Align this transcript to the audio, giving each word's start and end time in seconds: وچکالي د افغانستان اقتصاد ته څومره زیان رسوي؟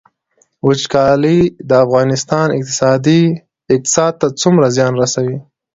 وچکالي 0.67 1.39
د 1.69 1.71
افغانستان 1.85 2.47
اقتصاد 3.73 4.13
ته 4.21 4.27
څومره 4.41 4.65
زیان 4.75 4.93
رسوي؟ 5.01 5.37